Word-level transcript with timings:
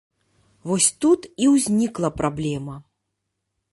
Вось 0.69 0.87
тут 1.05 1.27
і 1.47 1.51
ўзнікла 1.55 2.09
праблема. 2.23 2.75